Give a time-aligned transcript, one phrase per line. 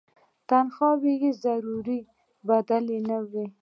[0.49, 1.99] تنخواوې یې ضروري
[2.47, 3.45] بدل نه وو.